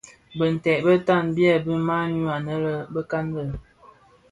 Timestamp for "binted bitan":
0.37-1.23